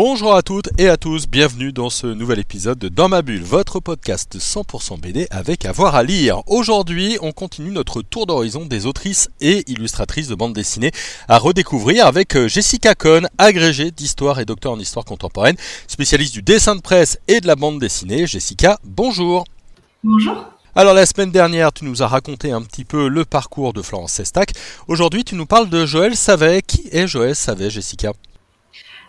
[0.00, 3.42] Bonjour à toutes et à tous, bienvenue dans ce nouvel épisode de Dans ma bulle,
[3.42, 6.40] votre podcast 100% BD avec avoir à, lire.
[6.46, 10.92] Aujourd'hui, on continue notre tour d'horizon des autrices et illustratrices de bande dessinée
[11.26, 15.56] à redécouvrir avec euh, Jessica Cohn, agrégée d'histoire et docteur en histoire contemporaine,
[15.88, 18.28] spécialiste du dessin de presse et de la bande dessinée.
[18.28, 19.46] Jessica, bonjour.
[20.04, 20.44] Bonjour.
[20.76, 24.12] Alors la semaine dernière, tu nous as raconté un petit peu le parcours de Florence
[24.12, 24.52] Sestac.
[24.86, 26.62] Aujourd'hui, tu nous parles de Joël Savet.
[26.62, 28.12] Qui est Joël Savet, Jessica?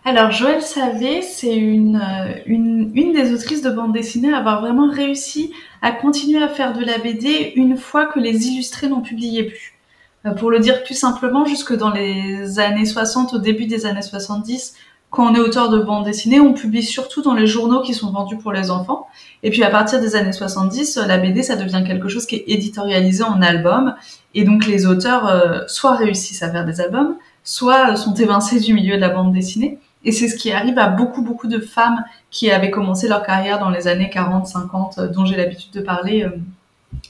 [0.10, 4.60] Alors, Joël Savé, c'est une, euh, une, une, des autrices de bande dessinée à avoir
[4.60, 9.02] vraiment réussi à continuer à faire de la BD une fois que les illustrés n'en
[9.02, 9.78] publiaient plus.
[10.26, 14.02] Euh, pour le dire plus simplement, jusque dans les années 60, au début des années
[14.02, 14.74] 70,
[15.12, 18.12] quand on est auteur de bande dessinée, on publie surtout dans les journaux qui sont
[18.12, 19.06] vendus pour les enfants.
[19.44, 22.46] Et puis à partir des années 70, la BD, ça devient quelque chose qui est
[22.48, 23.94] éditorialisé en album.
[24.34, 28.74] Et donc les auteurs euh, soit réussissent à faire des albums, soit sont évincés du
[28.74, 29.78] milieu de la bande dessinée.
[30.06, 33.60] Et c'est ce qui arrive à beaucoup, beaucoup de femmes qui avaient commencé leur carrière
[33.60, 36.30] dans les années 40, 50, euh, dont j'ai l'habitude de parler euh,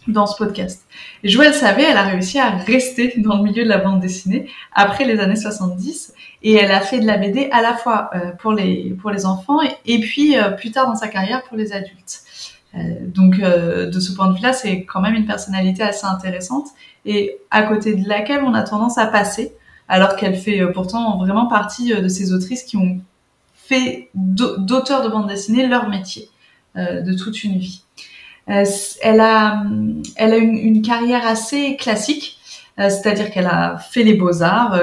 [0.07, 0.85] dans ce podcast.
[1.23, 4.49] Et Joël Savé, elle a réussi à rester dans le milieu de la bande dessinée
[4.73, 8.31] après les années 70 et elle a fait de la BD à la fois euh,
[8.39, 12.23] pour les pour les enfants et, puis plus tard dans sa carrière pour les adultes.
[13.05, 16.67] donc de ce point de vue-là, c'est quand même une personnalité assez intéressante
[17.05, 19.53] et à côté de laquelle on a tendance à passer
[19.89, 23.01] alors qu'elle fait euh, pourtant vraiment partie euh, de ces autrices qui ont
[23.55, 26.29] fait d'auteurs de bande dessinée leur métier
[26.77, 27.83] euh, de toute une vie.
[28.47, 29.63] elle a,
[30.15, 32.39] elle a une, carrière assez classique,
[32.77, 34.79] c'est-à-dire qu'elle a fait les beaux-arts,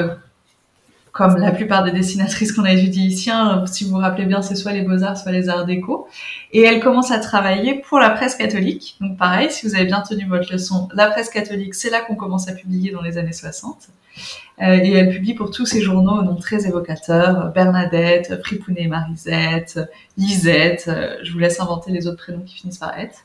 [1.17, 3.31] comme la plupart des dessinatrices qu'on a étudiées ici.
[3.31, 6.09] Hein, si vous vous rappelez bien, c'est soit les beaux-arts, soit les arts déco.
[6.53, 8.97] Et elle commence à travailler pour la presse catholique.
[9.01, 12.17] Donc pareil, si vous avez bien tenu votre leçon, la presse catholique, c'est là qu'on
[12.17, 13.89] commence à publier dans les années 60.
[14.61, 19.81] Euh, et elle publie pour tous ces journaux nom très évocateurs, Bernadette, Fripounet Marisette,
[20.19, 23.25] Lisette, euh, je vous laisse inventer les autres prénoms qui finissent par être.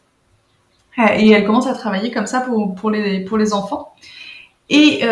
[0.98, 3.94] Euh, et elle commence à travailler comme ça pour les enfants.
[4.70, 5.04] Et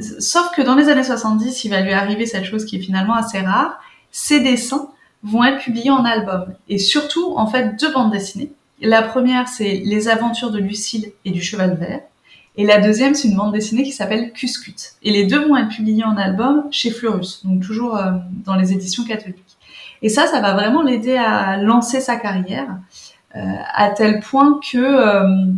[0.00, 3.14] sauf que dans les années 70, il va lui arriver cette chose qui est finalement
[3.14, 3.80] assez rare.
[4.10, 4.88] Ses dessins
[5.22, 6.54] vont être publiés en album.
[6.68, 8.52] Et surtout, en fait, deux bandes dessinées.
[8.80, 12.00] La première, c'est Les aventures de Lucille et du Cheval Vert.
[12.56, 14.74] Et la deuxième, c'est une bande dessinée qui s'appelle Cuscut.
[15.02, 18.12] Et les deux vont être publiés en album chez Fleurus, donc toujours euh,
[18.44, 19.56] dans les éditions catholiques.
[20.02, 22.68] Et ça, ça va vraiment l'aider à lancer sa carrière,
[23.36, 23.40] euh,
[23.74, 25.52] à tel point que euh,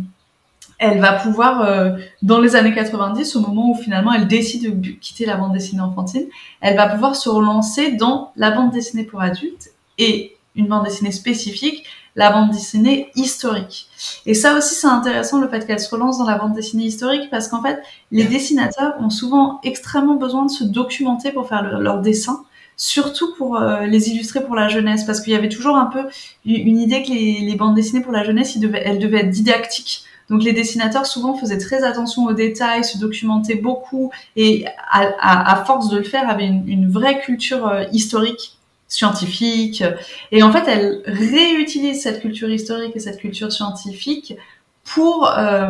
[0.81, 1.91] elle va pouvoir, euh,
[2.23, 5.79] dans les années 90, au moment où finalement elle décide de quitter la bande dessinée
[5.79, 6.25] enfantine,
[6.59, 9.69] elle va pouvoir se relancer dans la bande dessinée pour adultes
[9.99, 13.89] et une bande dessinée spécifique, la bande dessinée historique.
[14.25, 17.29] Et ça aussi, c'est intéressant le fait qu'elle se relance dans la bande dessinée historique
[17.29, 22.01] parce qu'en fait, les dessinateurs ont souvent extrêmement besoin de se documenter pour faire leurs
[22.01, 22.43] dessins
[22.75, 26.05] surtout pour euh, les illustrer pour la jeunesse, parce qu'il y avait toujours un peu
[26.45, 30.05] une idée que les, les bandes dessinées pour la jeunesse, elles devaient être didactiques.
[30.31, 35.89] Donc les dessinateurs souvent faisaient très attention aux détails, se documentaient beaucoup et à, force
[35.89, 39.83] de le faire avaient une, vraie culture euh, historique scientifique.
[40.31, 44.35] Et en fait, elle réutilise cette culture historique et cette culture scientifique
[44.83, 45.67] pour euh,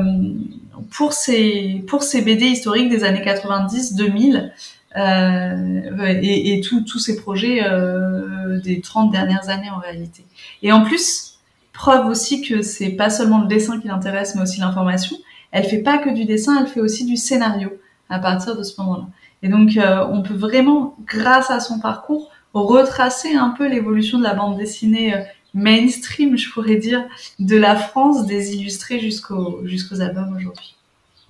[0.92, 4.54] pour ces pour BD historiques des années 90, 2000
[4.98, 10.24] euh, et, et tous ces projets euh, des 30 dernières années en réalité.
[10.64, 11.31] Et en plus,
[11.74, 15.18] Preuve aussi que c'est pas seulement le dessin qui l'intéresse, mais aussi l'information.
[15.52, 17.72] Elle fait pas que du dessin, elle fait aussi du scénario
[18.10, 19.08] à partir de ce moment-là.
[19.44, 24.24] Et donc, euh, on peut vraiment, grâce à son parcours, retracer un peu l'évolution de
[24.24, 25.22] la bande dessinée euh,
[25.54, 27.06] mainstream, je pourrais dire,
[27.40, 30.76] de la France, des illustrés jusqu'aux jusqu'aux albums aujourd'hui.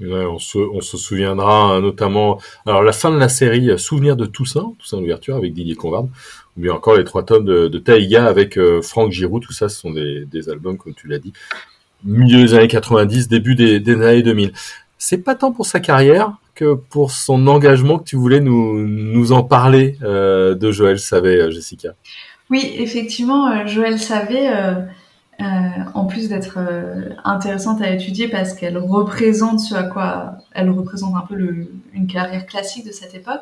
[0.03, 4.15] On, se, on se souviendra hein, notamment, alors la fin de la série euh, Souvenir
[4.15, 6.05] de Toussaint, Toussaint l'ouverture avec Didier Conrad,
[6.57, 9.69] ou bien encore les trois tomes de, de Taïga avec euh, Franck Giroud, tout ça,
[9.69, 11.33] ce sont des, des albums, comme tu l'as dit,
[12.03, 14.51] milieu des années 90, début des, des années 2000.
[14.97, 19.31] C'est pas tant pour sa carrière que pour son engagement que tu voulais nous, nous
[19.31, 21.95] en parler euh, de Joël Savé, euh, Jessica?
[22.49, 24.73] Oui, effectivement, Joël Savé, euh,
[25.41, 26.59] euh, en plus d'être
[27.23, 32.45] intéressante à étudier parce qu'elle représente ce à quoi elle représente un peu une carrière
[32.45, 33.41] classique de cette époque,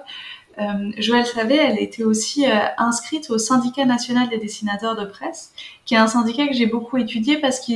[0.59, 5.53] euh, Joël Savé, elle était aussi euh, inscrite au syndicat national des dessinateurs de presse,
[5.85, 7.73] qui est un syndicat que j'ai beaucoup étudié parce que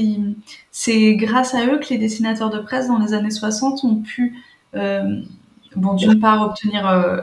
[0.71, 4.43] c'est grâce à eux que les dessinateurs de presse dans les années 60 ont pu
[4.75, 5.21] euh,
[5.75, 7.17] bon, d'une part obtenir euh,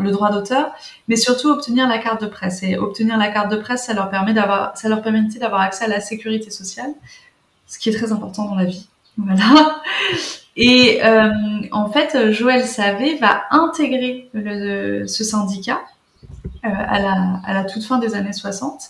[0.00, 0.72] le droit d'auteur,
[1.08, 2.62] mais surtout obtenir la carte de presse.
[2.62, 5.84] Et obtenir la carte de presse, ça leur permet d'avoir, ça leur permettait d'avoir accès
[5.84, 6.92] à la sécurité sociale,
[7.66, 8.88] ce qui est très important dans la vie.
[9.16, 9.80] Voilà.
[10.58, 11.30] Et euh,
[11.72, 15.80] en fait, Joël Savé va intégrer ce syndicat
[16.64, 18.80] euh, à, la, toute fin des années 60.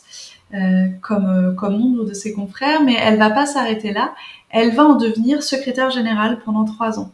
[0.55, 4.15] Euh, comme, comme nombre de ses confrères, mais elle va pas s'arrêter là.
[4.49, 7.11] Elle va en devenir secrétaire générale pendant trois ans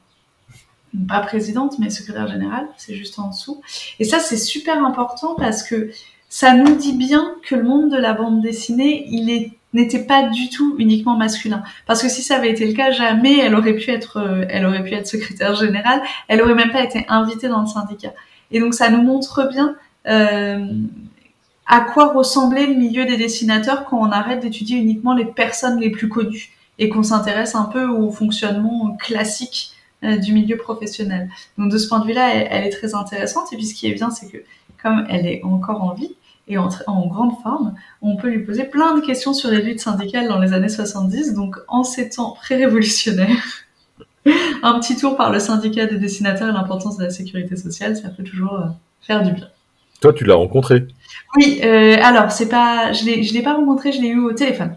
[1.08, 3.60] pas présidente, mais secrétaire générale, c'est juste en dessous.
[3.98, 5.90] Et ça, c'est super important parce que
[6.28, 10.48] ça nous dit bien que le monde de la bande dessinée, il n'était pas du
[10.50, 11.62] tout uniquement masculin.
[11.86, 14.66] Parce que si ça avait été le cas, jamais elle aurait pu être, euh, elle
[14.66, 16.02] aurait pu être secrétaire générale.
[16.28, 18.12] Elle aurait même pas été invitée dans le syndicat.
[18.50, 20.66] Et donc ça nous montre bien euh,
[21.66, 25.90] à quoi ressemblait le milieu des dessinateurs quand on arrête d'étudier uniquement les personnes les
[25.90, 29.72] plus connues et qu'on s'intéresse un peu au fonctionnement classique
[30.02, 31.28] du milieu professionnel.
[31.58, 33.52] Donc de ce point de vue-là, elle, est très intéressante.
[33.52, 34.38] Et puis ce qui est bien, c'est que
[34.82, 36.16] comme elle est encore en vie
[36.48, 39.80] et en, en, grande forme, on peut lui poser plein de questions sur les luttes
[39.80, 41.34] syndicales dans les années 70.
[41.34, 43.64] Donc en ces temps pré-révolutionnaires,
[44.62, 48.08] un petit tour par le syndicat des dessinateurs et l'importance de la sécurité sociale, ça
[48.08, 48.66] peut toujours euh,
[49.00, 49.48] faire du bien.
[50.00, 50.86] Toi, tu l'as rencontré?
[51.36, 51.60] Oui.
[51.62, 54.74] Euh, alors, c'est pas, je je l'ai pas rencontré, je l'ai eu au téléphone.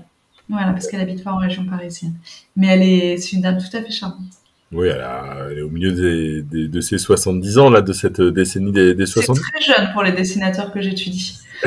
[0.49, 2.13] Voilà, parce qu'elle habite pas en région parisienne.
[2.55, 4.21] Mais elle est, c'est une dame tout à fait charmante.
[4.71, 8.95] Oui, elle, est au milieu des, de ses 70 ans, là, de cette décennie des,
[8.95, 9.41] des 70.
[9.41, 11.39] C'est très jeune pour les dessinateurs que j'étudie.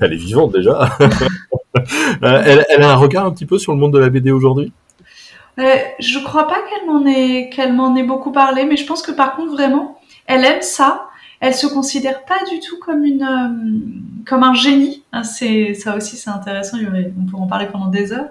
[0.00, 0.96] elle est vivante déjà.
[2.22, 4.32] Euh, elle, elle, a un regard un petit peu sur le monde de la BD
[4.32, 4.72] aujourd'hui?
[5.58, 9.02] Euh, Je crois pas qu'elle m'en ait, qu'elle m'en ait beaucoup parlé, mais je pense
[9.02, 11.09] que par contre, vraiment, elle aime ça
[11.40, 15.02] elle se considère pas du tout comme une euh, comme un génie.
[15.12, 16.76] Hein, c'est ça aussi c'est intéressant.
[17.18, 18.28] On pourrait en parler pendant des heures.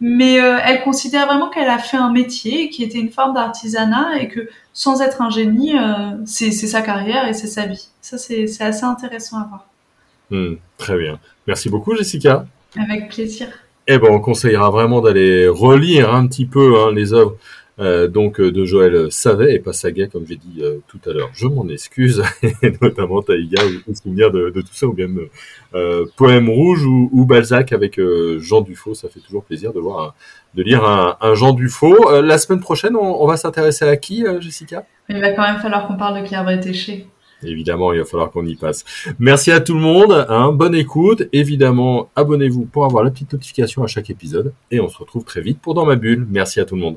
[0.00, 4.20] Mais euh, elle considère vraiment qu'elle a fait un métier qui était une forme d'artisanat
[4.20, 7.88] et que sans être un génie, euh, c'est sa carrière et c'est sa vie.
[8.00, 9.66] Ça c'est assez intéressant à voir.
[10.30, 11.20] Hmm, très bien.
[11.46, 12.46] Merci beaucoup Jessica.
[12.78, 13.48] Avec plaisir.
[13.86, 17.36] Eh ben, on conseillera vraiment d'aller relire un petit peu hein, les œuvres
[17.78, 21.12] euh, donc euh, de Joël Savet et pas Saget comme j'ai dit euh, tout à
[21.12, 21.30] l'heure.
[21.34, 22.22] Je m'en excuse,
[22.62, 25.08] et notamment Taïga, ou souvenir de, de, tout ça, ou bien
[25.74, 28.00] euh, Poème rouge ou, Balzac avec
[28.38, 28.94] Jean Dufaux.
[28.94, 30.14] Ça fait toujours plaisir de voir,
[30.54, 32.20] de lire un, un Jean Dufaux.
[32.22, 34.84] la semaine prochaine, on, on va s'intéresser à qui, Jessica?
[35.08, 37.06] Il va quand même falloir qu'on parle de Claire Bretéché.
[37.42, 38.84] Évidemment, il va falloir qu'on y passe.
[39.18, 41.24] Merci à tout le monde, hein, bonne écoute.
[41.32, 44.52] Évidemment, abonnez-vous pour avoir la petite notification à chaque épisode.
[44.70, 46.26] Et on se retrouve très vite pour Dans ma bulle.
[46.30, 46.96] Merci à tout le monde.